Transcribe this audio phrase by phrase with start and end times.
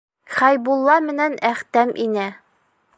[0.37, 2.29] Хәйбулла менән Әхтәм инә.